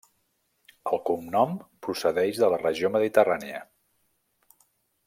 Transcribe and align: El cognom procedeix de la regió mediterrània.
El 0.91 1.01
cognom 1.09 1.53
procedeix 1.89 2.41
de 2.45 2.51
la 2.55 2.61
regió 2.65 2.93
mediterrània. 2.99 3.63